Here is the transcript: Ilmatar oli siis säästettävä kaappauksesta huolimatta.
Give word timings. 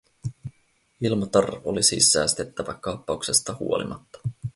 Ilmatar 1.01 1.49
oli 1.63 1.83
siis 1.83 2.11
säästettävä 2.11 2.73
kaappauksesta 2.73 3.55
huolimatta. 3.59 4.19